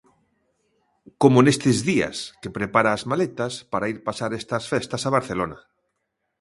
[1.21, 5.57] Como nestes días, que prepara as maletas para ir pasar estas festas a Barcelona.